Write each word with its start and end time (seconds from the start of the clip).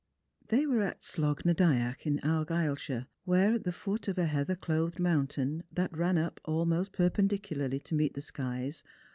They 0.47 0.65
were 0.65 0.81
at 0.81 1.03
Slogh 1.03 1.45
na 1.45 1.53
Dyack, 1.53 2.07
in 2.07 2.17
Argyleshire, 2.23 3.05
where, 3.23 3.53
at 3.53 3.65
the 3.65 3.71
foot 3.71 4.07
of 4.07 4.17
a 4.17 4.25
heather 4.25 4.55
clothed 4.55 4.97
mountain 4.99 5.61
that 5.71 5.95
ran 5.95 6.17
up 6.17 6.39
almost 6.43 6.91
perpen 6.91 7.27
dicialarly 7.27 7.81
to 7.83 7.93
meet 7.93 8.15
the 8.15 8.21
skies. 8.21 8.83